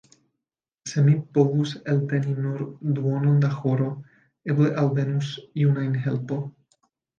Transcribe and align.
Se 0.91 1.01
mi 1.09 1.11
povus 1.37 1.73
elteni 1.93 2.33
nur 2.45 2.63
duonon 2.97 3.37
da 3.45 3.53
horo, 3.59 3.91
eble 4.55 4.73
alvenus 4.87 5.31
iu 5.67 5.79
ajn 5.85 5.95
helpo! 6.09 6.43